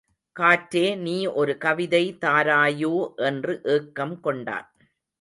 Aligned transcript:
காற்றே 0.39 0.95
நீ 0.95 1.25
ஒரு 1.25 1.57
கவிதை 1.57 2.17
தாராயோ 2.21 2.93
என்று 3.15 3.61
ஏக்கம் 3.63 4.19
கொண்டான். 4.19 4.67